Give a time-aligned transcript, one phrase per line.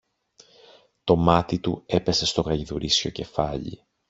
[1.03, 3.85] Το μάτι του έπεσε στο γαϊδουρίσιο κεφάλι.